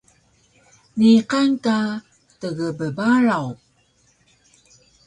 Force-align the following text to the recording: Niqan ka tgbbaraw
Niqan 0.97 1.49
ka 1.63 1.77
tgbbaraw 2.39 3.47